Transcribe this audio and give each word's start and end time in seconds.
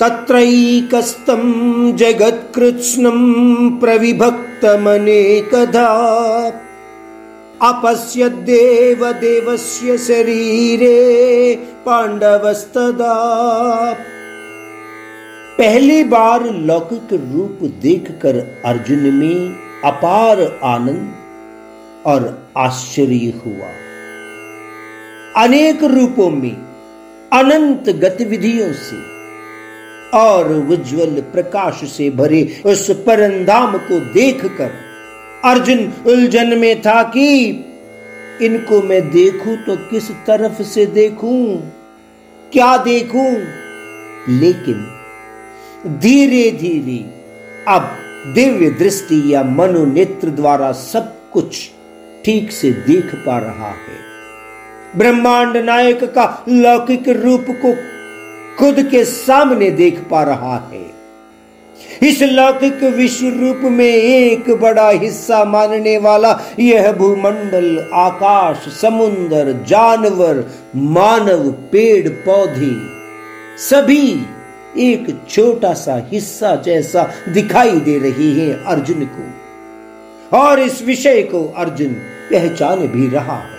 तत्रैकस्तं 0.00 1.42
जगत्कृत्स्नं 1.96 3.18
प्रविभक्तमनेकधा। 3.80 5.88
अपश्यद्देवदेवस्य 7.62 9.98
शरीरे 9.98 10.98
पांडवस्तदा 11.86 13.14
पहली 15.58 16.04
बार 16.04 16.44
लौकिक 16.44 17.12
रूप 17.12 17.58
देखकर 17.82 18.62
अर्जुन 18.64 19.14
में 19.14 19.56
अपार 19.84 20.58
आनंद 20.64 21.14
और 22.06 22.48
आश्चर्य 22.56 23.40
हुआ। 23.46 23.68
अनेक 25.44 25.84
रूपों 25.84 26.30
में 26.30 26.56
अनंत 27.32 27.88
गतिविधियों 27.98 28.72
से 28.72 29.17
और 30.14 30.52
उज्जवल 30.52 31.20
प्रकाश 31.20 31.80
से 31.90 32.10
भरे 32.10 32.62
उस 32.64 32.90
परंदाम 32.90 33.78
को 33.78 33.98
देखकर 34.00 34.70
अर्जुन 35.44 35.92
उलझन 36.06 36.58
में 36.58 36.80
था 36.82 37.02
कि 37.02 37.48
इनको 38.42 38.82
मैं 38.82 39.10
देखूँ 39.10 39.56
तो 39.56 39.76
किस 39.90 40.10
तरफ़ 40.10 40.62
से 40.62 40.86
देखूँ, 40.86 41.72
क्या 42.52 42.76
देखूँ? 42.76 43.30
लेकिन 44.28 44.86
धीरे 45.86 46.50
धीरे 46.50 46.98
अब 47.68 47.96
दिव्य 48.34 48.70
दृष्टि 48.70 49.34
या 49.34 49.42
मनोनेत्र 49.42 50.28
द्वारा 50.28 50.72
सब 50.72 51.30
कुछ 51.32 51.70
ठीक 52.24 52.52
से 52.52 52.70
देख 52.70 53.14
पा 53.14 53.38
रहा 53.38 53.68
है। 53.68 53.98
ब्रह्मांड 54.96 55.56
नायक 55.56 56.04
का 56.04 56.44
लौकिक 56.48 57.08
रूप 57.08 57.46
को 57.50 57.97
खुद 58.58 58.82
के 58.90 59.04
सामने 59.04 59.70
देख 59.70 59.98
पा 60.10 60.22
रहा 60.22 60.70
है। 60.72 60.86
इस 62.02 62.22
लौकिक 62.22 62.82
विश्व 62.82 63.26
रूप 63.26 63.60
में 63.72 63.94
एक 63.94 64.50
बड़ा 64.50 64.90
हिस्सा 64.90 65.44
मानने 65.44 65.98
वाला 65.98 66.40
यह 66.60 66.92
भूमंडल, 66.92 67.90
आकाश 67.94 68.56
समुन्दर 68.82 69.64
जानवर, 69.68 70.44
मानव, 70.76 71.50
पेड़, 71.50 72.08
पौधे, 72.08 72.72
सभी 73.58 74.20
एक 74.78 75.20
छोटा 75.28 75.72
सा 75.74 76.08
हिस्सा 76.12 76.54
जैसा 76.56 77.10
दिखाई 77.28 77.80
दे 77.80 77.98
रही 77.98 78.40
है 78.40 78.64
अर्जुन 78.64 79.04
को। 79.04 80.38
और 80.38 80.60
इस 80.60 80.82
विषय 80.82 81.22
को 81.22 81.54
अर्जुन 81.56 81.92
पहचान 82.30 82.78
भी 82.78 83.08
रहा 83.08 83.36
है। 83.36 83.57